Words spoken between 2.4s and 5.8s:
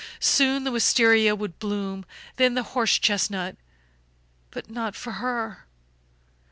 the horse chestnut; but not for her.